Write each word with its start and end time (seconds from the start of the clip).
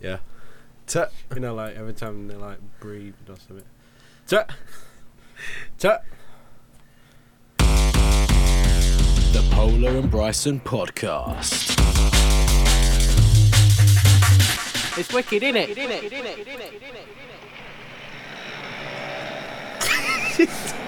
Yeah. 0.00 0.18
Tut. 0.86 1.12
You 1.34 1.40
know, 1.40 1.54
like 1.54 1.76
every 1.76 1.94
time 1.94 2.28
they 2.28 2.34
like 2.34 2.58
breathe 2.80 3.14
or 3.28 3.36
something. 3.36 3.64
Tut. 4.26 4.50
Tut. 5.78 6.02
The 7.58 9.48
Pola 9.50 9.96
and 9.98 10.10
Bryson 10.10 10.60
podcast. 10.60 11.72
It's 14.96 15.12
wicked, 15.12 15.42
isn't 15.42 15.56
it? 15.56 15.76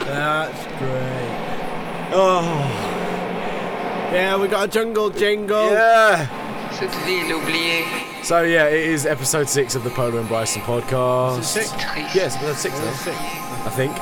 That's 0.06 0.66
great. 0.78 1.32
Oh, 2.12 4.08
Yeah, 4.12 4.36
we 4.40 4.46
got 4.48 4.68
a 4.68 4.70
jungle 4.70 5.10
jingle. 5.10 5.70
yeah. 5.72 6.28
Cette 6.72 6.94
ville 7.04 7.32
oubliée. 7.32 7.84
So 8.26 8.42
yeah, 8.42 8.66
it 8.66 8.82
is 8.90 9.06
episode 9.06 9.48
six 9.48 9.76
of 9.76 9.84
the 9.84 9.90
Pola 9.90 10.18
and 10.18 10.26
Bryson 10.26 10.60
podcast. 10.62 11.38
Is 11.38 11.44
it 11.56 11.68
six? 11.68 11.70
Triste. 11.70 12.12
Yes, 12.12 12.34
episode 12.34 12.56
six. 12.56 12.74
Yeah, 12.74 12.84
Now, 12.84 12.92
six. 12.96 13.16
I 13.66 13.70
think. 13.70 13.92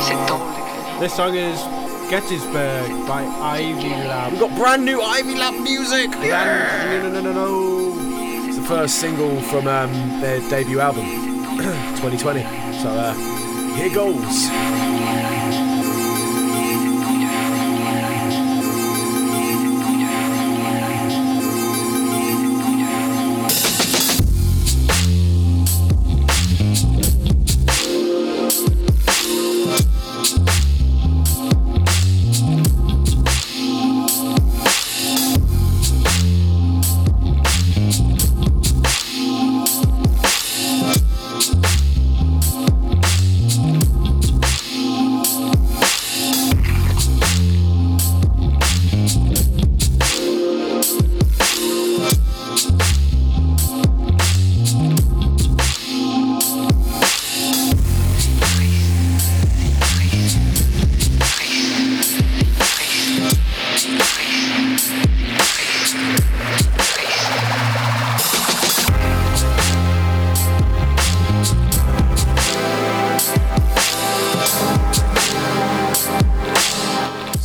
C'est 0.00 0.14
drôle 0.14 0.38
d'écrire. 0.40 1.00
This 1.00 1.12
song 1.14 1.34
is 1.36 1.60
Gettysburg 2.08 3.06
by 3.06 3.24
Ivy 3.42 3.90
Lab. 4.08 4.32
We've 4.32 4.40
got 4.40 4.56
brand 4.56 4.86
new 4.86 5.02
Ivy 5.02 5.34
Lab 5.34 5.52
music. 5.60 6.10
Brand- 6.12 7.02
no, 7.04 7.10
no, 7.10 7.20
no, 7.20 7.32
no, 7.32 7.32
no. 7.34 8.48
It's 8.48 8.56
the 8.56 8.62
first 8.64 8.94
single 9.00 9.38
from 9.42 9.66
um, 9.66 9.92
their 10.22 10.40
debut 10.48 10.80
album, 10.80 11.04
2020. 12.00 12.40
So 12.80 12.88
uh, 12.88 13.12
here 13.74 13.94
goes. 13.94 14.48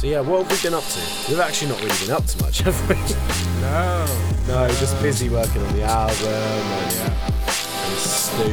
So 0.03 0.09
yeah, 0.09 0.19
what 0.19 0.43
have 0.43 0.51
we 0.51 0.57
been 0.61 0.73
up 0.73 0.83
to? 0.83 0.99
We've 1.29 1.39
actually 1.39 1.69
not 1.71 1.79
really 1.81 1.97
been 2.05 2.11
up 2.11 2.25
to 2.25 2.43
much, 2.43 2.59
have 2.67 2.75
we? 2.89 2.95
No. 3.61 4.05
no, 4.49 4.67
just 4.75 5.01
busy 5.01 5.29
working 5.29 5.61
on 5.61 5.73
the 5.77 5.83
album 5.83 6.27
and, 6.27 6.91
yeah, 6.91 7.87
and 7.87 7.97
Stoop. 7.97 8.51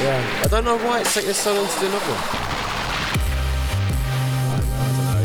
Yeah, 0.00 0.42
I 0.44 0.46
don't 0.48 0.64
know 0.64 0.78
why 0.78 1.00
it's 1.00 1.12
taking 1.12 1.30
us 1.30 1.38
so 1.38 1.52
long 1.54 1.66
to 1.66 1.80
do 1.80 1.86
another 1.86 2.06
one. 2.06 2.22
I, 4.46 4.62
I 4.78 4.86
don't 4.86 5.10
know 5.10 5.18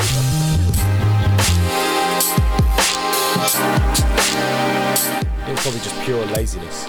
either. 5.46 5.52
It's 5.52 5.62
probably 5.62 5.82
just 5.82 6.02
pure 6.02 6.26
laziness. 6.26 6.88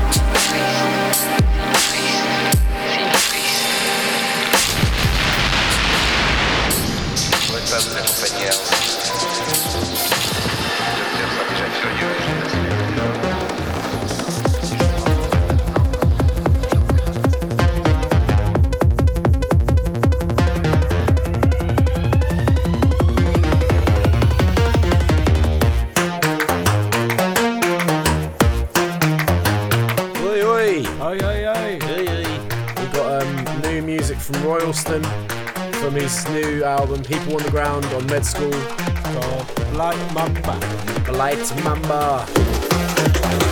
From 34.85 35.03
from 35.73 35.95
his 35.95 36.29
new 36.29 36.63
album 36.63 37.03
People 37.03 37.35
on 37.37 37.43
the 37.43 37.51
Ground 37.51 37.85
on 37.87 38.07
Med 38.07 38.25
School. 38.25 38.53
Called 38.53 39.73
Blight 39.73 40.15
Mamba. 40.15 40.59
Blight 41.05 41.65
Mamba. 41.65 43.48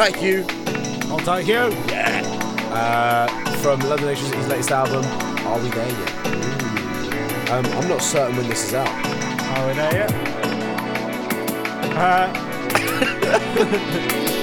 take 0.00 0.22
you. 0.22 0.46
Oh, 0.48 1.18
I'll 1.18 1.36
take 1.36 1.46
you. 1.46 1.68
Yeah. 1.92 2.22
Uh, 2.72 3.26
from 3.56 3.80
London 3.80 4.08
Elektricity's 4.08 4.44
his 4.44 4.48
latest 4.48 4.70
album, 4.70 5.04
Are 5.46 5.58
We 5.58 5.68
There 5.68 5.88
Yet? 5.88 6.10
Um, 7.50 7.66
I'm 7.66 7.86
not 7.88 8.00
certain 8.00 8.34
when 8.36 8.48
this 8.48 8.64
is 8.66 8.72
out. 8.74 8.88
Are 8.88 9.66
we 9.66 9.74
there 9.74 9.92
yet? 9.92 10.10
Uh. 11.96 14.36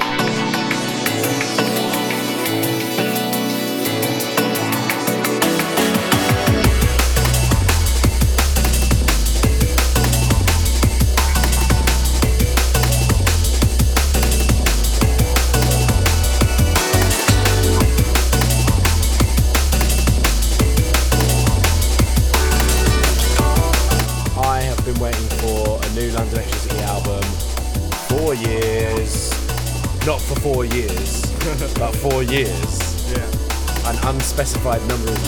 Unspecified 34.37 34.87
number 34.87 35.11
of 35.11 35.26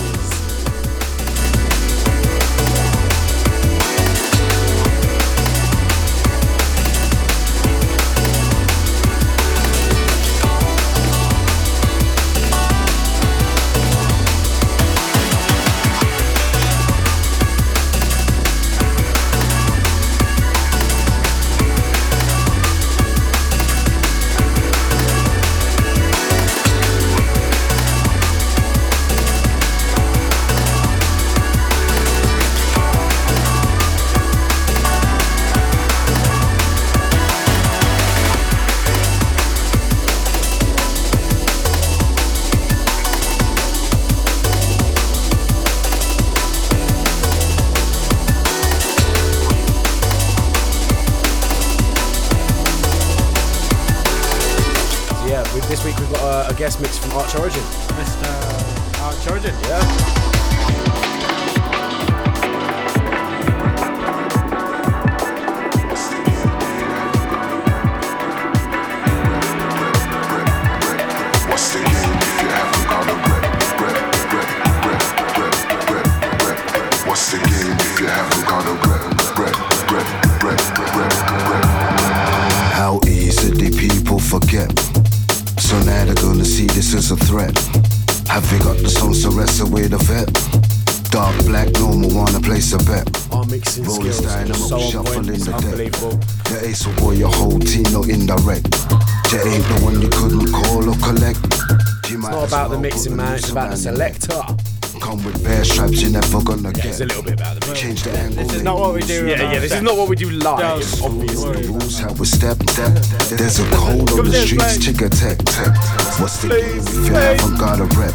mixing 103.49 103.55
put 103.55 103.61
man, 103.61 103.69
loose 103.71 103.85
it's 103.85 103.85
about 103.85 103.93
the 103.93 103.99
around 103.99 104.21
selector. 104.21 104.99
Come 104.99 105.23
with 105.23 105.43
bare 105.43 105.63
stripes, 105.63 106.01
you're 106.01 106.11
never 106.11 106.41
gonna 106.43 106.69
Yeah, 106.69 106.73
get. 106.73 106.85
it's 106.87 106.99
a 106.99 107.05
little 107.05 107.23
bit 107.23 107.33
about 107.33 107.59
the. 107.61 107.73
Change 107.73 108.03
the 108.03 108.11
angle. 108.11 108.43
This 108.43 108.53
is 108.55 108.63
not 108.63 108.79
what 108.79 108.93
we 108.93 109.01
do. 109.01 109.27
Yeah, 109.27 109.51
yeah, 109.53 109.59
this 109.59 109.73
is 109.73 109.81
not 109.81 109.95
what 109.97 110.09
we 110.09 110.15
do 110.15 110.29
live, 110.29 110.59
Don't 110.59 111.03
obviously. 111.03 111.61
The 111.61 111.67
rules 111.69 111.99
how 111.99 112.11
we 112.13 112.25
step, 112.25 112.57
step. 112.69 112.93
There's 113.29 113.59
a 113.59 113.65
code 113.71 114.11
on 114.11 114.25
the 114.25 114.33
streets, 114.33 114.77
way. 114.77 114.83
chick 114.83 115.01
attack, 115.01 115.37
tech. 115.45 115.73
What's 116.19 116.41
the 116.41 116.49
game 116.49 116.79
if 116.79 116.93
you 116.95 117.11
Please. 117.11 117.39
haven't 117.41 117.57
got 117.57 117.79
a 117.79 117.85
rep? 117.95 118.13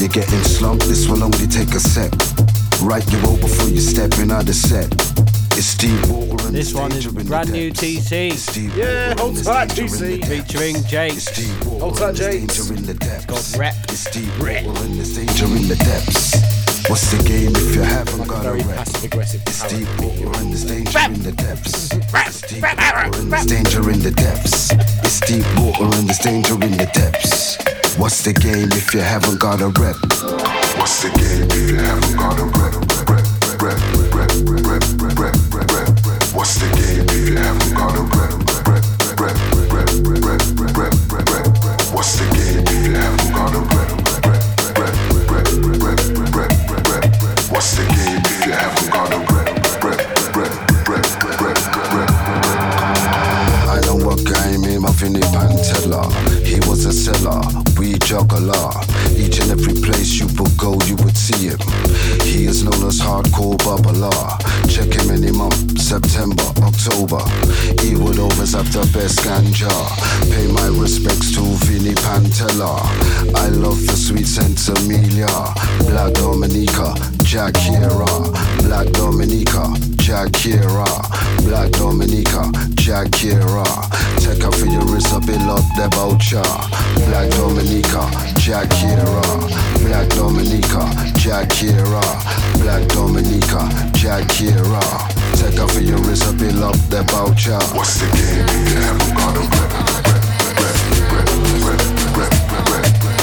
You're 0.00 0.08
getting 0.08 0.42
slumped, 0.44 0.86
this 0.86 1.08
will 1.08 1.22
only 1.24 1.46
take 1.46 1.74
a 1.74 1.80
sec. 1.80 2.12
Right 2.82 3.04
you 3.10 3.18
roll 3.18 3.36
before 3.38 3.68
you 3.68 3.80
step 3.80 4.18
in 4.18 4.30
out 4.30 4.46
the 4.46 4.54
set. 4.54 4.90
It's 5.56 5.66
Steve 5.66 6.10
Walker 6.10 6.50
This 6.50 6.74
one 6.74 6.90
is 6.92 7.04
danger 7.04 7.08
in 7.10 7.14
the 7.14 7.24
brand 7.24 7.52
new. 7.52 7.70
TC. 7.70 8.32
Steve 8.32 8.76
Yeah, 8.76 9.14
hold 9.18 9.42
tight, 9.42 9.68
danger 9.74 10.04
in 10.04 10.20
the 10.20 10.26
TC. 10.26 10.42
Featuring 10.46 10.84
Jake. 10.84 11.12
It's 11.14 11.26
Steve 11.30 11.66
Walker 11.66 11.80
Hold 11.80 11.96
tight, 11.96 12.08
and 12.08 12.16
the 12.18 12.24
Jakes. 12.24 12.56
danger 12.56 12.74
in 12.74 12.86
the 12.86 12.94
depths. 12.94 13.26
called 13.26 13.58
Rep. 13.60 13.74
It's 13.88 14.00
Steve 14.00 14.32
Walker 14.40 14.82
and 14.82 14.94
the 14.98 15.06
danger 15.14 15.46
in 15.46 15.68
the 15.68 15.76
depths. 15.76 16.34
What's 16.90 17.10
the 17.10 17.22
game 17.24 17.54
if 17.56 17.74
you 17.74 17.82
haven't 17.82 18.26
got 18.28 18.40
a 18.44 18.50
Very 18.50 18.62
rep? 18.62 18.76
passive 18.76 19.04
aggressive. 19.04 19.42
It's 19.46 19.62
deep 19.72 19.88
water 20.02 20.38
and 20.38 20.50
there's 20.52 20.64
danger 20.64 20.98
in 21.06 21.22
the 21.22 21.32
depths. 21.32 21.92
It's 21.94 22.40
deep 22.42 22.66
water 22.74 22.98
and 23.16 23.32
there's 23.32 23.46
danger 23.46 23.90
in 23.90 24.00
the 24.00 24.10
depths. 24.10 24.70
It's 25.06 25.20
deep 25.20 25.46
water 25.56 25.84
and 25.96 26.08
there's 26.08 26.18
danger 26.18 26.54
in 26.54 26.72
the 26.76 26.90
depths. 26.92 27.56
What's 27.96 28.22
the 28.22 28.32
game 28.34 28.68
if 28.72 28.92
you 28.92 29.00
haven't 29.00 29.38
got 29.40 29.62
a 29.62 29.68
rep? 29.80 29.96
What's 30.76 31.00
the 31.02 31.08
game 31.14 31.46
if 31.48 31.70
you 31.70 31.76
haven't 31.78 32.16
got 32.18 32.36
a 32.42 32.44
rep? 32.58 32.74
Rep, 33.08 33.24
rep, 33.62 33.80
rep, 34.12 34.30
rep, 34.44 34.82
rep, 35.00 35.18
rep, 35.18 35.34
He 56.44 56.60
was 56.68 56.84
a 56.84 56.92
seller, 56.92 57.40
we 57.84 57.98
juggler. 57.98 58.70
Each 59.16 59.40
and 59.40 59.50
every 59.50 59.74
place 59.74 60.18
you 60.18 60.26
would 60.38 60.56
go, 60.56 60.72
you 60.88 60.96
would 61.04 61.16
see 61.16 61.48
him. 61.48 61.60
He 62.22 62.46
is 62.46 62.64
known 62.64 62.86
as 62.88 62.98
hardcore 63.00 63.58
bubbler. 63.58 64.12
Check 64.68 64.92
him 64.92 65.10
any 65.10 65.30
month, 65.30 65.78
September, 65.78 66.48
October. 66.64 67.22
He 67.82 67.94
would 67.96 68.18
always 68.18 68.52
have 68.54 68.70
the 68.72 68.84
best 68.94 69.20
ganja. 69.20 69.74
Pay 70.32 70.46
my 70.52 70.68
respects 70.80 71.34
to 71.34 71.42
Vinny 71.66 71.94
Pantella. 71.94 72.80
I 73.34 73.48
love 73.48 73.80
the 73.86 73.96
sweet 73.96 74.26
sense 74.26 74.68
Amelia. 74.68 75.34
Black 75.88 76.14
Dominica, 76.14 76.94
Jackira. 77.28 78.08
Black 78.64 78.88
Dominica, 78.92 79.64
Jackira. 80.04 80.84
Black 81.44 81.70
Dominica, 81.72 82.42
Jackira. 82.76 83.64
Take 84.20 84.42
her 84.42 84.52
for 84.52 84.66
your 84.66 84.84
wrist, 84.84 85.14
up 85.14 85.26
in 85.30 85.40
up 85.48 85.64
the 85.76 85.88
voucher. 85.96 86.42
Black 87.08 87.30
Dominica, 87.30 88.04
Jackira. 88.36 89.24
Black 89.80 90.06
Dominica, 90.10 90.84
Jackira. 91.16 92.02
Black 92.60 92.86
Dominica, 92.88 93.64
Jackira. 93.96 94.82
Take 95.40 95.58
her 95.58 95.68
for 95.68 95.80
your 95.80 95.98
wrist, 96.00 96.28
up 96.28 96.38
in 96.42 96.62
up 96.62 96.76
the 96.90 97.02
voucher. 97.08 97.56
What's 97.74 97.98
the 97.98 98.06
game. 98.12 98.44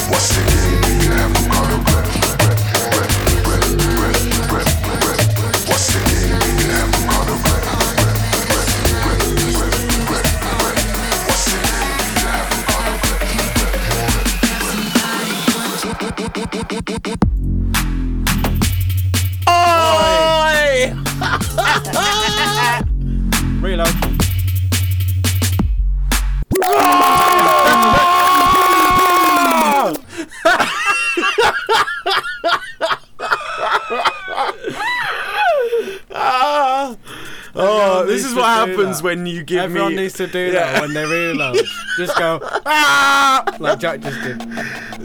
What's 0.10 0.30
the 0.36 0.82
game 0.82 0.91
happens 38.78 39.04
when 39.04 39.26
you 39.26 39.44
give 39.44 39.60
Everyone 39.64 39.96
me. 39.96 40.04
needs 40.04 40.14
to 40.16 40.28
do 40.28 40.52
that 40.52 40.82
when 40.82 40.94
they're 40.94 41.08
realise. 41.08 41.62
just 41.98 42.18
go 42.18 42.40
ah, 42.66 43.44
like 43.60 43.80
Jack 43.80 44.02
just 44.02 44.22
did. 44.22 44.40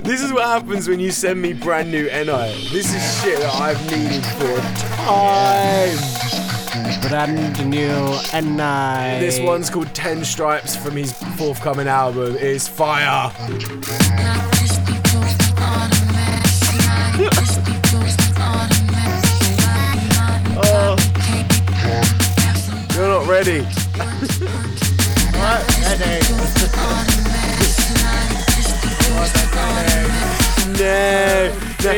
This 0.05 0.23
is 0.23 0.33
what 0.33 0.45
happens 0.45 0.89
when 0.89 1.01
you 1.01 1.11
send 1.11 1.41
me 1.43 1.53
brand 1.53 1.91
new 1.91 2.09
Enei. 2.09 2.71
This 2.71 2.95
is 2.95 3.23
shit 3.23 3.39
that 3.41 3.55
I've 3.55 3.81
needed 3.91 4.25
for 4.25 4.61
time. 5.05 5.99
Brand 7.09 7.71
new 7.71 7.89
Enei. 8.33 9.21
This 9.21 9.39
one's 9.41 9.71
called 9.71 9.93
Ten 9.95 10.25
Stripes 10.25 10.77
from 10.77 10.97
his 10.97 11.13
forthcoming 11.37 11.89
album. 11.89 12.37
It's 12.39 12.69
fire. 12.69 13.33
You're 23.27 23.35
not 23.35 23.43
ready. 23.43 23.67
No, 30.79 31.53
no, 31.83 31.93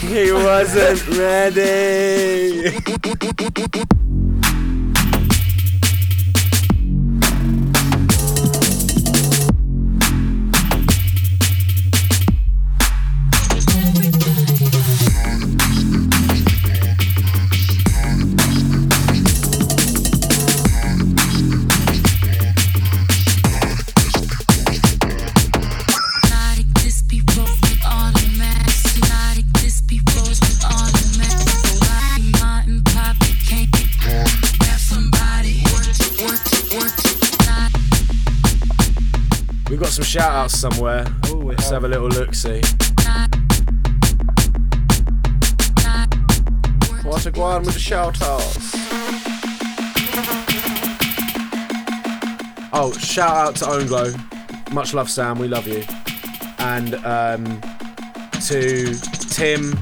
he 0.00 0.32
wasn't 0.32 1.08
ready. 1.16 2.74
Shout 40.14 40.30
out 40.30 40.50
somewhere. 40.52 41.04
Oh, 41.24 41.38
we 41.38 41.56
Let's 41.56 41.70
have. 41.70 41.82
a 41.82 41.88
little 41.88 42.06
look 42.06 42.36
see. 42.36 42.60
What 47.02 47.26
a 47.26 47.32
go 47.32 47.58
with 47.58 47.74
the 47.74 47.80
shout 47.80 48.22
outs. 48.22 48.70
Oh, 52.72 52.92
shout 52.92 53.28
out 53.28 53.56
to 53.56 53.68
Own 53.68 53.88
Glow. 53.88 54.14
Much 54.70 54.94
love, 54.94 55.10
Sam. 55.10 55.36
We 55.40 55.48
love 55.48 55.66
you. 55.66 55.82
And 56.58 56.94
um, 57.04 57.60
to 58.46 58.94
Tim. 59.30 59.76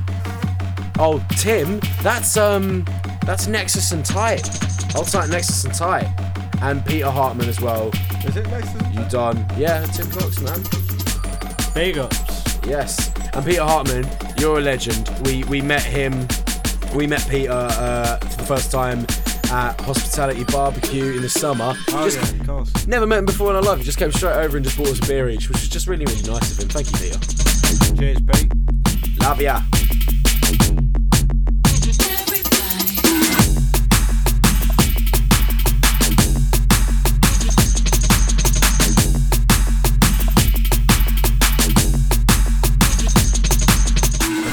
Oh, 0.98 1.22
Tim. 1.36 1.78
That's 2.02 2.38
um, 2.38 2.86
that's 3.26 3.48
Nexus 3.48 3.92
and 3.92 4.02
Tight. 4.02 4.48
Hold 4.94 5.08
tight, 5.08 5.28
Nexus 5.28 5.66
and 5.66 5.74
Tight. 5.74 6.08
And 6.62 6.82
Peter 6.86 7.10
Hartman 7.10 7.50
as 7.50 7.60
well. 7.60 7.92
Is 8.24 8.36
it 8.36 8.46
next 8.48 8.72
to 8.72 8.90
You 8.92 9.08
done? 9.08 9.46
Yeah, 9.56 9.84
Tim 9.86 10.10
Cox, 10.10 10.40
man. 10.40 10.62
Big 11.74 11.98
ups. 11.98 12.18
Yes. 12.66 13.10
And 13.34 13.44
Peter 13.44 13.62
Hartman, 13.62 14.06
you're 14.38 14.58
a 14.58 14.60
legend. 14.60 15.10
We 15.24 15.44
we 15.44 15.60
met 15.60 15.82
him. 15.82 16.26
We 16.94 17.06
met 17.06 17.26
Peter 17.28 17.52
uh, 17.52 18.16
for 18.18 18.36
the 18.36 18.44
first 18.44 18.70
time 18.70 19.00
at 19.50 19.78
Hospitality 19.80 20.44
Barbecue 20.44 21.16
in 21.16 21.22
the 21.22 21.28
summer. 21.28 21.74
Oh 21.90 22.08
just 22.08 22.18
yeah, 22.18 22.40
of 22.40 22.46
course. 22.46 22.86
never 22.86 23.06
met 23.06 23.18
him 23.18 23.26
before 23.26 23.50
in 23.50 23.56
our 23.56 23.62
life. 23.62 23.78
He 23.78 23.84
just 23.84 23.98
came 23.98 24.12
straight 24.12 24.36
over 24.36 24.56
and 24.56 24.64
just 24.64 24.78
bought 24.78 24.88
us 24.88 24.98
a 24.98 25.06
beer 25.06 25.28
each, 25.28 25.48
which 25.48 25.58
was 25.60 25.68
just 25.68 25.86
really 25.86 26.04
really 26.04 26.22
nice 26.22 26.52
of 26.52 26.58
him. 26.62 26.68
Thank 26.68 26.92
you, 26.92 26.98
Peter. 26.98 27.96
Cheers, 27.96 28.20
Pete. 28.20 29.18
Love 29.20 29.40
ya. 29.42 29.60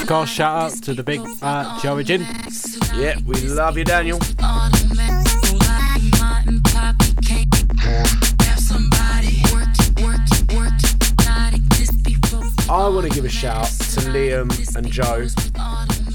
Course, 0.09 0.29
shout 0.31 0.57
out 0.73 0.83
to 0.83 0.95
the 0.95 1.03
big 1.03 1.21
uh, 1.43 1.79
Joey 1.81 2.03
Gin. 2.03 2.21
Yeah, 2.95 3.17
we 3.27 3.35
love 3.41 3.77
you, 3.77 3.83
Daniel. 3.83 4.19
I 12.71 12.87
want 12.87 13.07
to 13.07 13.13
give 13.13 13.25
a 13.25 13.29
shout 13.29 13.65
to 13.65 14.01
Liam 14.11 14.75
and 14.75 14.87
Joe, 14.91 15.25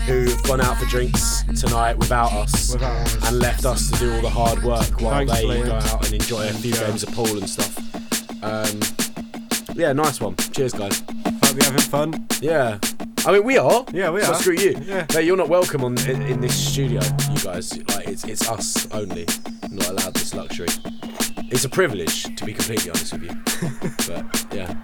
who've 0.05 0.43
gone 0.45 0.61
out 0.61 0.77
for 0.79 0.87
drinks 0.87 1.43
tonight 1.61 1.99
without 1.99 2.33
us, 2.33 2.73
Without 2.73 2.93
us. 2.97 3.29
and 3.29 3.39
left 3.41 3.65
us 3.67 3.91
to 3.91 3.99
do 3.99 4.13
all 4.15 4.21
the 4.23 4.31
hard 4.31 4.63
work 4.63 5.01
while 5.01 5.15
Thanks, 5.27 5.33
they 5.33 5.45
Liam. 5.45 5.65
go 5.67 5.75
out 5.75 6.05
and 6.07 6.15
enjoy 6.15 6.49
a 6.49 6.53
few 6.53 6.73
Joe. 6.73 6.87
games 6.87 7.03
of 7.03 7.13
pool 7.15 7.39
and 7.39 7.51
stuff. 7.51 7.77
Um, 8.45 8.81
yeah, 9.77 9.93
nice 9.93 10.21
one. 10.21 10.37
Cheers, 10.53 10.75
guys. 10.75 11.01
Hope 11.43 11.55
you're 11.57 11.65
having 11.65 11.81
fun. 11.81 12.27
Yeah. 12.41 12.79
I 13.27 13.33
mean, 13.33 13.45
we 13.45 13.57
are. 13.57 13.87
Yeah, 13.91 14.11
we 14.11 14.21
so 14.21 14.33
are. 14.33 14.35
screw 14.35 14.55
you. 14.55 14.77
Yeah. 14.85 15.07
No, 15.15 15.19
you're 15.21 15.37
not 15.37 15.49
welcome 15.49 15.83
on 15.83 15.97
in, 16.07 16.21
in 16.23 16.41
this 16.43 16.55
studio, 16.55 17.01
you 17.33 17.39
guys. 17.41 17.75
Like, 17.89 18.07
it's 18.09 18.25
it's 18.25 18.47
us 18.49 18.87
only. 18.93 19.27
Not 19.71 19.89
allowed 19.89 20.13
this 20.15 20.35
luxury. 20.35 20.69
It's 21.51 21.65
a 21.65 21.71
privilege, 21.71 22.25
to 22.37 22.45
be 22.45 22.53
completely 22.53 22.91
honest 22.91 23.13
with 23.15 23.23
you. 23.23 23.31
but 24.09 24.47
yeah. 24.53 24.75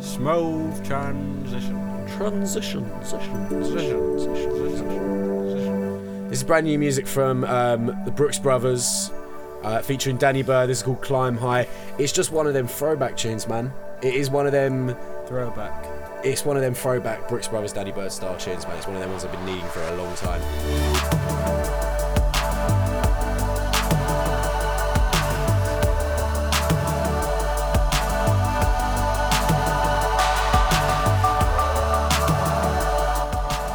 Smooth 0.00 0.86
transition. 0.86 1.76
Transition, 2.18 2.88
transition, 3.08 4.18
transition, 4.18 4.50
transition. 4.50 6.28
This 6.28 6.38
is 6.38 6.44
brand 6.44 6.66
new 6.66 6.78
music 6.78 7.06
from 7.06 7.44
um, 7.44 7.86
the 8.04 8.10
Brookes 8.10 8.38
Brothers, 8.38 9.10
uh, 9.62 9.82
featuring 9.82 10.16
Danny 10.16 10.42
Byrd. 10.42 10.68
This 10.68 10.78
is 10.78 10.82
called 10.82 11.02
Climb 11.02 11.36
High. 11.36 11.68
It's 11.98 12.12
just 12.12 12.32
one 12.32 12.46
of 12.46 12.54
them 12.54 12.66
throwback 12.66 13.16
tunes, 13.16 13.48
man. 13.48 13.72
It 14.02 14.14
is 14.14 14.30
one 14.30 14.46
of 14.46 14.52
them. 14.52 14.96
Throwback. 15.26 15.86
It's 16.24 16.44
one 16.44 16.56
of 16.56 16.62
them 16.62 16.74
throwback 16.74 17.28
Brookes 17.28 17.48
Brothers, 17.48 17.72
Danny 17.72 17.92
Byrd 17.92 18.10
style 18.10 18.36
tunes, 18.36 18.66
man. 18.66 18.76
It's 18.76 18.86
one 18.86 18.96
of 18.96 19.02
them 19.02 19.10
ones 19.10 19.24
I've 19.24 19.32
been 19.32 19.44
needing 19.46 19.68
for 19.70 19.82
a 19.82 19.96
long 19.96 20.14
time. 20.16 20.42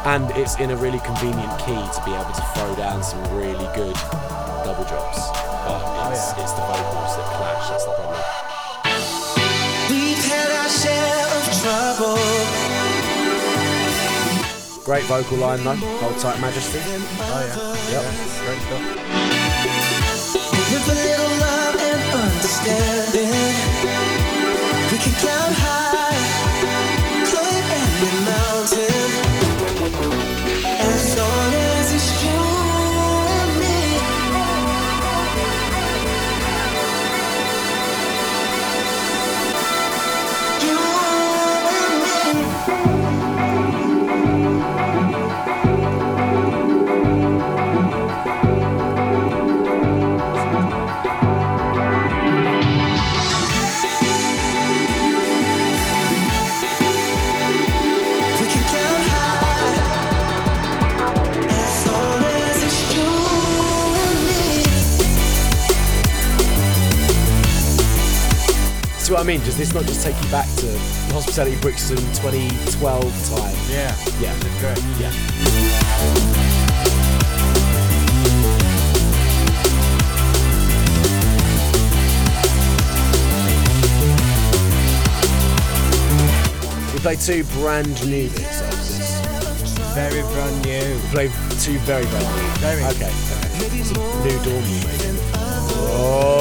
And 0.06 0.30
it's 0.36 0.58
in 0.58 0.70
a 0.70 0.76
really 0.76 1.00
convenient 1.00 1.58
key 1.60 1.74
to 1.74 2.02
be 2.04 2.12
able 2.12 2.30
to 2.32 2.42
throw 2.54 2.76
down 2.76 3.02
some 3.02 3.22
really 3.34 3.66
good 3.74 3.96
double 4.62 4.84
drops. 4.84 5.53
But 5.80 6.12
it's, 6.12 6.30
it's 6.38 6.52
the 6.52 6.62
vocals 6.62 7.16
that 7.16 7.28
clash, 7.34 7.68
that's 7.70 7.84
the 7.84 7.92
problem. 7.92 8.22
We've 9.90 10.24
had 10.30 10.50
our 10.60 10.70
share 10.70 11.26
of 11.34 11.44
trouble. 11.62 12.18
Great 14.84 15.04
vocal 15.04 15.38
line 15.38 15.64
though. 15.64 15.74
Hold 15.74 16.18
tight, 16.18 16.38
Majesty. 16.40 16.78
Oh 16.78 17.40
yeah. 17.48 17.74
Yep. 17.90 18.04
Great 18.44 18.60
stuff. 18.68 18.82
With 20.74 20.88
a 20.88 20.94
little 20.94 21.32
love 21.40 21.76
and 21.80 22.02
understanding, 22.20 23.32
we 24.90 24.96
can 24.98 25.14
climb 25.22 25.54
high, 25.54 25.93
what 69.14 69.22
I 69.22 69.26
mean? 69.26 69.40
Does 69.44 69.56
this 69.56 69.72
not 69.72 69.84
just 69.84 70.04
take 70.04 70.20
you 70.20 70.28
back 70.28 70.48
to 70.56 70.66
Hospitality 71.14 71.56
Brixton 71.60 71.98
2012 72.18 73.28
time? 73.30 73.54
Yeah. 73.70 73.94
Yeah. 74.18 74.34
great, 74.58 74.82
Yeah. 74.98 75.12
We 86.92 86.98
play 86.98 87.14
two 87.14 87.44
brand 87.60 88.04
new 88.04 88.28
bits 88.30 88.60
of 88.62 88.70
this. 88.70 89.20
Very 89.94 90.22
brand 90.22 90.64
new. 90.64 90.94
We 90.96 91.08
play 91.10 91.26
two 91.60 91.78
very 91.86 92.04
brand 92.06 92.26
new. 92.34 92.50
Very. 92.58 92.82
Okay. 92.82 93.12
okay. 93.30 93.68
New 94.24 94.42
Dawn, 94.42 94.62
maybe. 94.82 95.20
Oh 95.96 96.33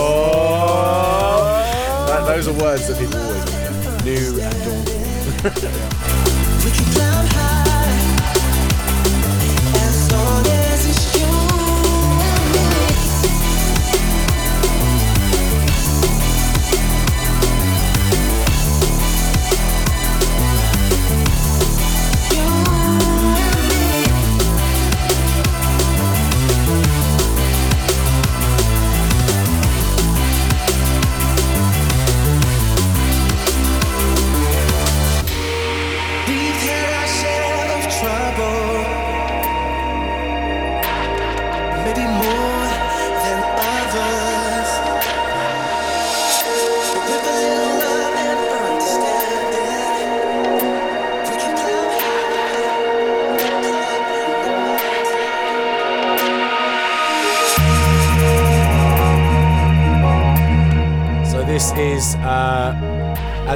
those 2.36 2.48
are 2.48 2.54
words 2.54 2.88
that 2.88 2.98
people 2.98 3.20
always 3.20 3.46
use. 3.54 4.34
New 4.34 4.42
and 4.42 4.64
Dawn. 6.96 7.63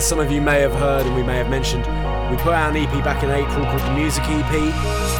Some 0.07 0.23
of 0.23 0.31
you 0.31 0.39
may 0.39 0.61
have 0.61 0.71
heard 0.71 1.05
and 1.05 1.13
we 1.17 1.21
may 1.21 1.35
have 1.35 1.49
mentioned, 1.49 1.83
we 2.31 2.39
put 2.39 2.55
out 2.55 2.71
an 2.71 2.79
EP 2.79 3.03
back 3.03 3.27
in 3.27 3.29
April 3.29 3.67
called 3.67 3.83
the 3.83 3.91
Music 3.91 4.23
EP. 4.23 4.55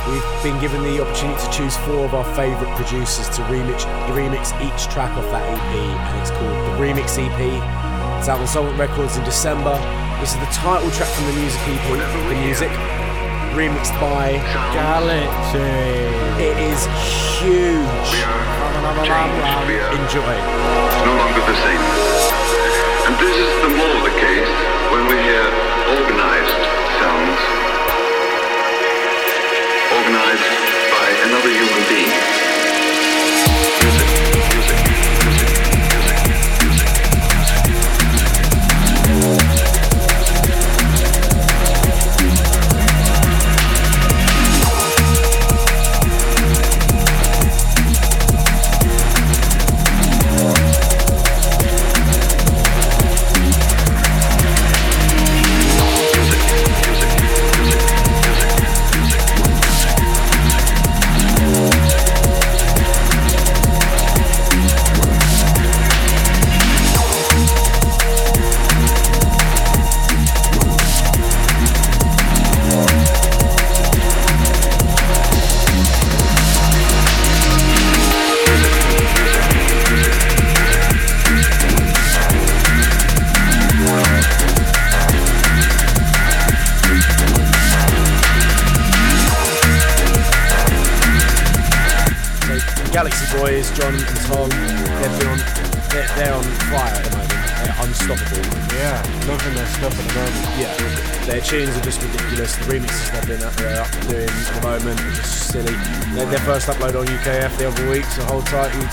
We've 0.08 0.44
been 0.48 0.56
given 0.64 0.80
the 0.80 1.04
opportunity 1.04 1.36
to 1.44 1.52
choose 1.52 1.76
four 1.84 2.08
of 2.08 2.16
our 2.16 2.24
favourite 2.40 2.72
producers 2.80 3.28
to 3.36 3.44
remix, 3.52 3.84
remix 4.16 4.56
each 4.64 4.88
track 4.88 5.12
off 5.20 5.28
that 5.36 5.44
EP, 5.44 5.76
and 5.76 6.16
it's 6.24 6.32
called 6.32 6.56
the 6.56 6.80
Remix 6.80 7.20
EP. 7.20 7.36
It's 8.16 8.32
out 8.32 8.40
on 8.40 8.48
Solvent 8.48 8.80
Records 8.80 9.18
in 9.20 9.26
December. 9.28 9.76
This 10.24 10.32
is 10.32 10.40
the 10.40 10.52
title 10.56 10.88
track 10.96 11.12
from 11.12 11.36
the 11.36 11.36
Music 11.36 11.60
EP, 11.68 11.84
the 12.32 12.40
music, 12.48 12.72
remixed 13.60 13.92
by 14.00 14.40
GLXY. 14.72 16.40
It 16.40 16.56
is 16.64 16.88
huge. 17.36 18.08
Changed. 19.04 19.68
We 19.68 19.84
are 19.84 19.92
Enjoy. 20.00 20.32
no 21.04 21.12
longer 21.20 21.44
the 21.44 21.60
same. 21.60 22.47
Organized 25.96 26.64
sounds. 27.00 27.40
Organized 29.96 30.52
by 30.92 31.08
another 31.28 31.50
human 31.50 31.88
being. 31.88 32.37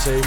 Two. 0.05 0.21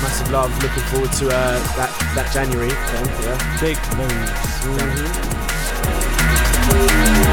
Massive 0.00 0.30
love. 0.30 0.50
Looking 0.62 0.82
forward 0.84 1.12
to 1.14 1.26
uh, 1.26 1.58
that 1.76 1.90
that 2.14 2.32
January. 2.32 2.70
Then, 2.70 3.06
yeah. 3.22 3.36
Big 3.60 3.78
moves. 3.98 4.62
Whenever 6.68 7.31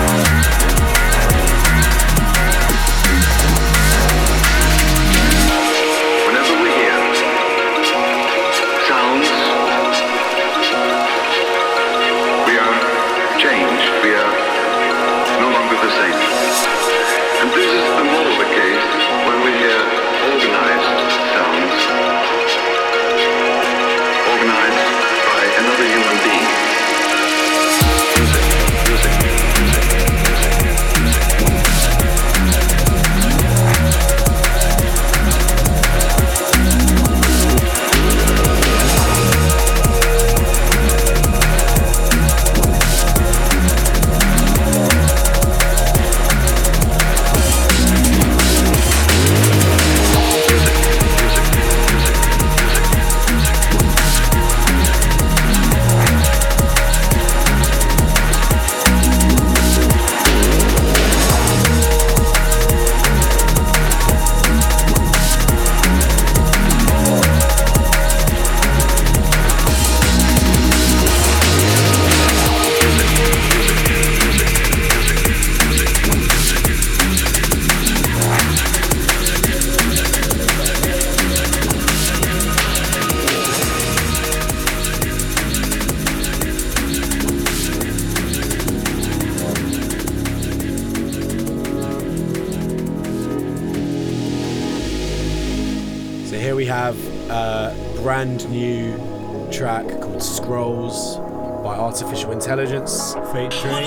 intelligence. 102.50 103.14
Fate. 103.32 103.79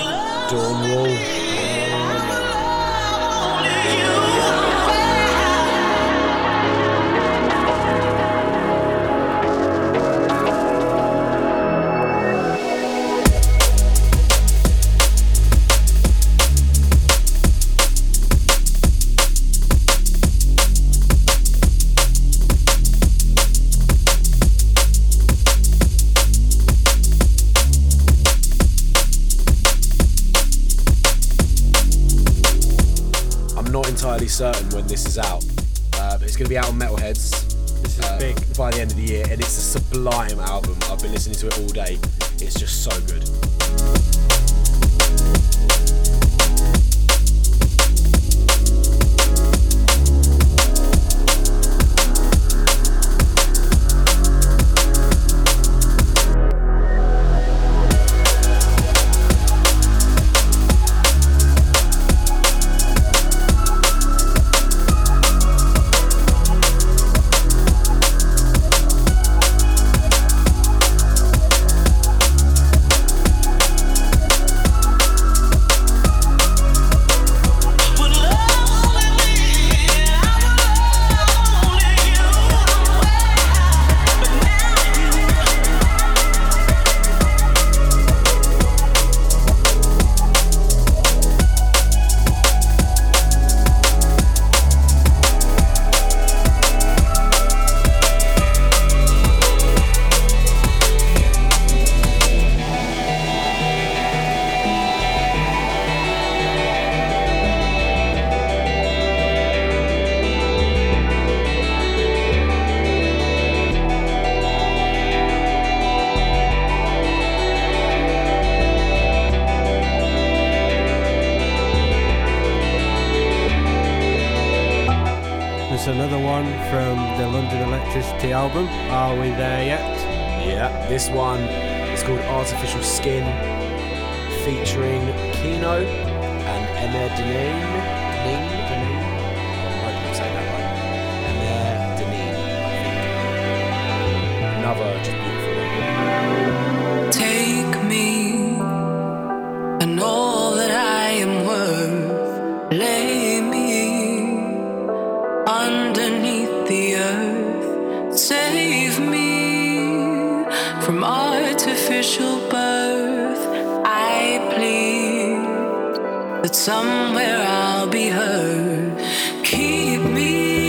somewhere 167.03 167.43
I'll 167.45 167.87
be 167.87 168.07
heard. 168.07 168.97
Keep 169.43 170.01
me. 170.17 170.62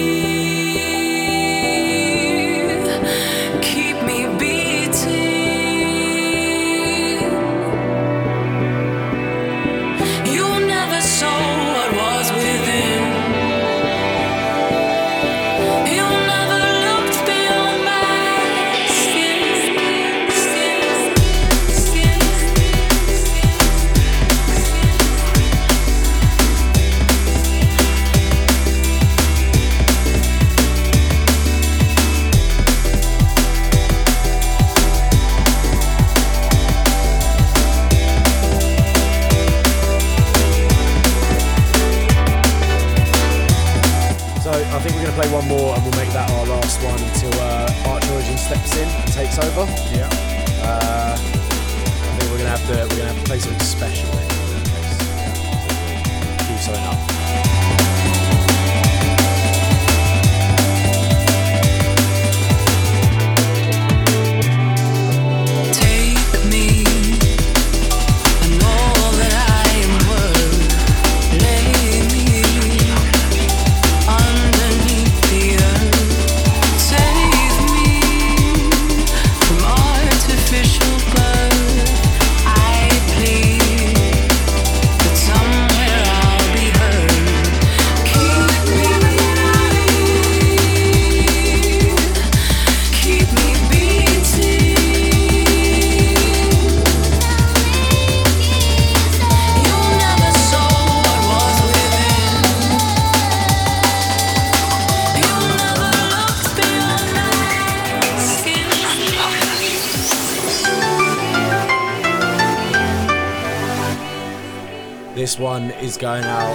This 115.24 115.38
one 115.38 115.70
is 115.80 115.96
going 115.96 116.22
out 116.22 116.54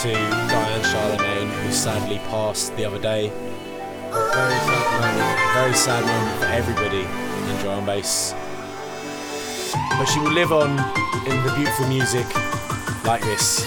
to 0.00 0.10
Diane 0.10 0.82
Charlemagne, 0.82 1.50
who 1.62 1.70
sadly 1.70 2.16
passed 2.30 2.74
the 2.74 2.86
other 2.86 2.98
day. 2.98 3.26
A 3.28 4.30
very 4.32 4.54
sad 4.64 4.92
moment, 5.02 5.52
very 5.52 5.74
sad 5.74 6.06
moment 6.06 6.38
for 6.40 6.46
everybody 6.46 7.00
in 7.00 7.60
drum 7.60 7.80
and 7.80 7.86
bass. 7.86 8.32
But 9.90 10.06
she 10.06 10.20
will 10.20 10.32
live 10.32 10.52
on 10.52 10.70
in 11.28 11.44
the 11.44 11.52
beautiful 11.54 11.86
music 11.86 12.24
like 13.04 13.20
this. 13.20 13.66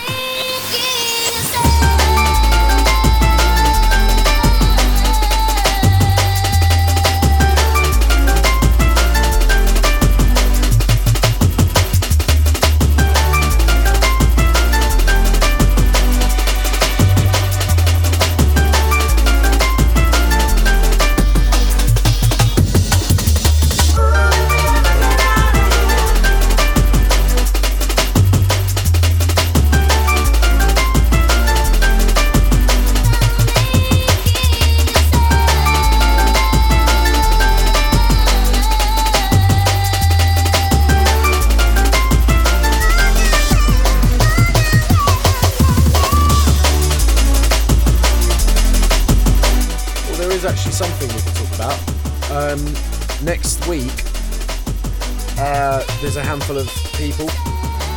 Handful 56.49 56.65
of 56.65 56.93
people 56.97 57.25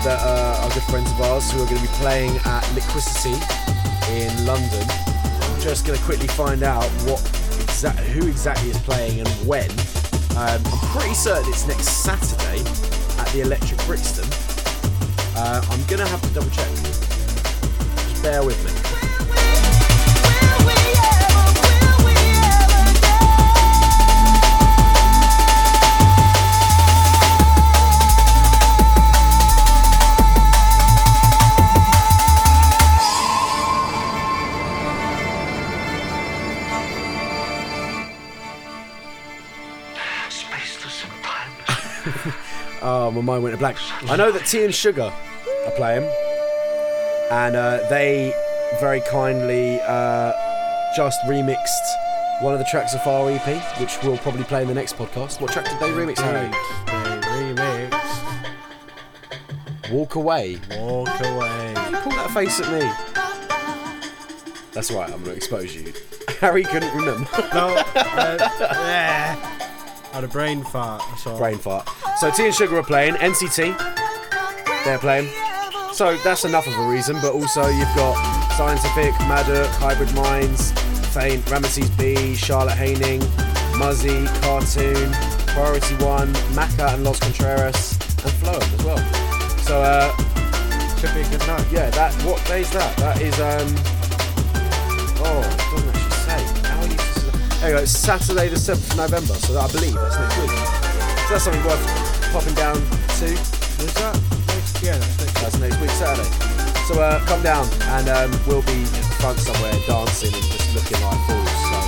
that 0.04 0.18
uh, 0.20 0.60
are 0.62 0.68
good 0.74 0.82
friends 0.82 1.10
of 1.12 1.22
ours 1.22 1.50
who 1.50 1.62
are 1.62 1.64
going 1.64 1.76
to 1.76 1.82
be 1.82 1.94
playing 1.94 2.36
at 2.44 2.62
Liquicity 2.74 3.32
in 4.12 4.44
London. 4.44 4.86
I'm 4.90 5.60
just 5.60 5.86
going 5.86 5.98
to 5.98 6.04
quickly 6.04 6.26
find 6.26 6.62
out 6.62 6.84
what 7.08 7.20
exa- 7.64 7.96
who 8.12 8.28
exactly 8.28 8.68
is 8.68 8.76
playing 8.80 9.20
and 9.20 9.28
when. 9.48 9.70
Um, 10.36 10.60
I'm 10.66 11.00
pretty 11.00 11.14
certain 11.14 11.48
it's 11.48 11.66
next 11.66 12.04
Saturday 12.04 12.60
at 13.18 13.28
the 13.28 13.40
Electric 13.40 13.82
Brixton. 13.86 14.28
Uh, 15.34 15.64
I'm 15.70 15.82
going 15.86 16.00
to 16.00 16.06
have 16.06 16.20
to 16.20 16.28
double 16.34 16.50
check. 16.50 16.68
Just 16.68 18.22
bear 18.22 18.44
with 18.44 18.62
me. 18.66 18.71
Oh, 42.84 43.12
my 43.12 43.20
mind 43.20 43.44
went 43.44 43.54
to 43.54 43.58
blank. 43.58 43.76
I 44.10 44.16
know 44.16 44.32
that 44.32 44.44
Tea 44.44 44.64
and 44.64 44.74
Sugar 44.74 45.12
are 45.66 45.70
playing, 45.76 46.02
and 47.30 47.54
uh, 47.54 47.86
they 47.88 48.34
very 48.80 49.00
kindly 49.02 49.80
uh, 49.82 50.32
just 50.96 51.20
remixed 51.26 51.70
one 52.40 52.52
of 52.54 52.58
the 52.58 52.64
tracks 52.64 52.92
of 52.92 53.06
our 53.06 53.30
EP, 53.30 53.78
which 53.78 54.02
we'll 54.02 54.18
probably 54.18 54.42
play 54.42 54.62
in 54.62 54.68
the 54.68 54.74
next 54.74 54.96
podcast. 54.96 55.40
What 55.40 55.52
track 55.52 55.66
did 55.66 55.78
they 55.78 55.90
remix, 55.90 56.18
Harry? 56.18 56.48
They 56.86 57.54
remix. 57.54 57.92
Walk 59.92 60.16
Away. 60.16 60.58
Walk 60.76 61.08
away. 61.20 61.74
Pull 62.02 62.12
that 62.12 62.30
face 62.34 62.58
at 62.60 62.72
me. 62.72 62.90
That's 64.72 64.90
right, 64.90 65.04
I'm 65.08 65.22
going 65.22 65.30
to 65.32 65.36
expose 65.36 65.72
you. 65.76 65.92
Harry 66.40 66.64
couldn't 66.64 66.92
remember. 66.96 67.28
No. 67.54 67.76
Uh, 67.94 68.38
yeah. 68.60 69.61
Had 70.12 70.24
a 70.24 70.28
brain 70.28 70.62
fart. 70.64 71.02
That's 71.10 71.26
all. 71.26 71.38
Brain 71.38 71.58
fart. 71.58 71.88
So 72.18 72.30
Tea 72.30 72.46
and 72.46 72.54
Sugar 72.54 72.78
are 72.78 72.82
playing. 72.82 73.14
NCT, 73.14 73.76
they're 74.84 74.98
playing. 74.98 75.28
So 75.94 76.16
that's 76.18 76.44
enough 76.44 76.66
of 76.66 76.76
a 76.78 76.88
reason, 76.88 77.16
but 77.22 77.32
also 77.32 77.66
you've 77.68 77.94
got 77.96 78.14
Scientific, 78.56 79.12
Maduk, 79.26 79.66
Hybrid 79.76 80.14
Minds, 80.14 80.72
Faint, 81.14 81.44
Ramesses 81.46 81.88
B, 81.98 82.34
Charlotte 82.34 82.76
Haining, 82.76 83.20
Muzzy, 83.78 84.26
Cartoon, 84.42 85.10
Priority 85.48 85.94
One, 85.96 86.32
Macca 86.54 86.94
and 86.94 87.04
Loz 87.04 87.18
Contreras, 87.20 87.92
and 88.24 88.32
Floem 88.40 88.78
as 88.78 88.84
well. 88.84 89.58
So 89.58 89.82
uh, 89.82 90.16
Should 90.96 91.14
be 91.14 91.20
a 91.20 91.28
good 91.30 91.46
night. 91.46 91.66
yeah, 91.72 91.90
that 91.90 92.12
what 92.24 92.44
day 92.46 92.60
is 92.62 92.70
that? 92.72 92.96
That 92.98 93.20
is 93.20 93.38
um 93.40 93.74
oh, 95.24 95.61
to- 97.62 97.66
There 97.66 97.70
you 97.70 97.76
go. 97.76 97.82
It's 97.82 97.92
Saturday 97.92 98.48
the 98.48 98.56
seventh 98.58 98.90
of 98.90 98.96
November, 98.96 99.34
so 99.34 99.58
I 99.58 99.70
believe 99.70 99.94
that's 99.94 100.18
next 100.18 100.36
week. 100.38 100.50
So 100.50 101.30
that's 101.30 101.44
something 101.44 101.64
worth 101.64 102.32
popping 102.32 102.54
down 102.54 102.74
to. 102.74 103.26
Is 103.26 103.94
that 104.02 104.14
next? 104.48 104.82
Yeah, 104.82 104.98
that's 104.98 105.18
next. 105.20 105.40
That's 105.40 105.58
next 105.58 105.80
week 105.80 105.90
Saturday. 105.90 106.28
So 106.86 107.00
uh, 107.00 107.20
come 107.26 107.42
down 107.42 107.66
and 107.94 108.08
um, 108.08 108.30
we'll 108.46 108.62
be 108.62 108.82
in 108.82 109.06
front 109.22 109.38
somewhere 109.38 109.72
dancing 109.86 110.34
and 110.34 110.42
just 110.42 110.74
looking 110.74 110.98
like 111.06 111.18
fools. 111.26 111.50
So 111.70 111.78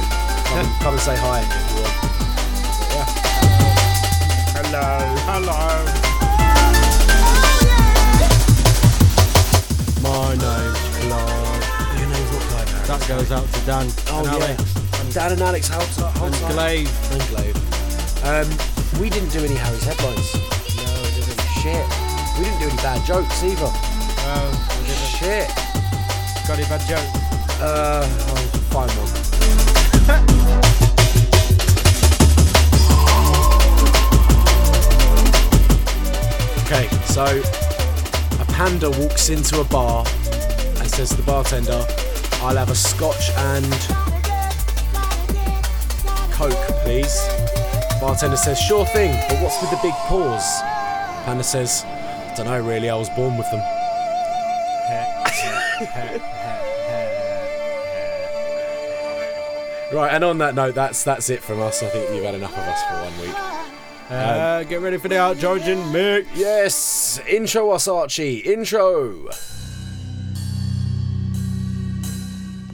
come, 0.46 0.58
and, 0.62 0.68
come 0.78 0.94
and 0.94 1.02
say 1.02 1.16
hi 1.18 1.42
if 1.42 1.50
you 1.50 1.82
want. 1.82 2.14
Hello. 4.54 4.86
Hello. 5.26 5.58
My 10.02 10.34
name's 10.38 10.78
Clive. 11.02 11.98
Your 11.98 12.08
name's 12.14 12.30
not 12.30 12.42
Clive 12.42 12.86
That 12.86 13.08
goes 13.08 13.32
out 13.32 13.46
to 13.52 13.60
Dan 13.66 13.86
Oh 14.08 14.18
and 14.18 14.26
yeah. 14.26 14.34
Alex 14.34 14.83
Dan 15.14 15.30
and 15.30 15.42
Alex 15.42 15.68
Holzer. 15.68 16.10
and. 16.26 16.34
Glaive. 16.52 16.90
And 17.12 17.22
Glaive. 17.30 17.56
Um, 18.24 18.50
we 19.00 19.08
didn't 19.08 19.28
do 19.28 19.44
any 19.44 19.54
Harry's 19.54 19.84
headlines. 19.84 20.34
No, 20.34 20.90
I 20.90 21.10
didn't. 21.14 21.38
Shit. 21.62 21.86
We 22.36 22.42
didn't 22.42 22.58
do 22.58 22.66
any 22.66 22.76
bad 22.82 23.06
jokes 23.06 23.44
either. 23.44 23.62
No, 23.62 23.70
I 23.70 24.82
didn't. 24.82 25.14
Shit. 25.14 25.48
Got 26.48 26.58
any 26.58 26.66
bad 26.66 26.82
jokes? 26.88 27.14
Uh, 27.62 28.02
I'll 28.26 28.36
find 28.74 28.90
one. 28.90 29.08
okay, 36.64 36.88
so 37.06 37.24
a 38.42 38.44
panda 38.52 38.90
walks 38.90 39.28
into 39.30 39.60
a 39.60 39.64
bar 39.64 40.04
and 40.80 40.90
says 40.90 41.10
to 41.10 41.16
the 41.16 41.22
bartender, 41.22 41.86
I'll 42.42 42.56
have 42.56 42.70
a 42.70 42.74
scotch 42.74 43.30
and 43.30 44.03
coke, 46.48 46.76
please. 46.82 47.28
Bartender 48.00 48.36
says, 48.36 48.60
sure 48.60 48.84
thing, 48.86 49.12
but 49.28 49.40
what's 49.40 49.60
with 49.60 49.70
the 49.70 49.78
big 49.82 49.94
paws? 50.08 50.60
Panda 51.24 51.44
says, 51.44 51.84
I 51.84 52.34
don't 52.36 52.46
know 52.46 52.60
really, 52.60 52.90
I 52.90 52.96
was 52.96 53.08
born 53.10 53.38
with 53.38 53.50
them. 53.50 53.60
Right, 59.92 60.12
and 60.12 60.24
on 60.24 60.38
that 60.38 60.54
note, 60.54 60.74
that's 60.74 61.04
that's 61.04 61.30
it 61.30 61.40
from 61.40 61.60
us. 61.60 61.82
I 61.82 61.88
think 61.88 62.10
you've 62.10 62.24
had 62.24 62.34
enough 62.34 62.52
of 62.52 62.58
us 62.58 62.82
for 62.82 62.94
one 62.94 63.20
week. 63.20 63.36
Uh, 64.10 64.64
get 64.64 64.80
ready 64.80 64.98
for 64.98 65.08
the 65.08 65.18
Arch 65.18 65.44
Origin 65.44 65.92
mix. 65.92 66.26
Yes, 66.34 67.20
intro 67.28 67.70
us, 67.70 67.86
Archie. 67.86 68.38
Intro. 68.38 69.28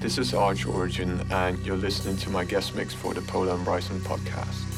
This 0.00 0.16
is 0.16 0.32
Arch 0.32 0.64
Origin, 0.64 1.20
and 1.30 1.58
you're 1.58 1.76
listening 1.76 2.16
to 2.16 2.30
my 2.30 2.42
guest 2.42 2.74
mix 2.74 2.94
for 2.94 3.12
the 3.12 3.20
Pola 3.20 3.54
and 3.54 3.64
Bryson 3.66 4.00
podcast. 4.00 4.69